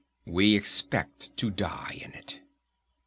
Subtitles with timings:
[0.25, 2.39] We expect to die in it.